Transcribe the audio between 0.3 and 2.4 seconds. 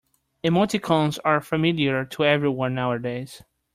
Emoticons are familiar to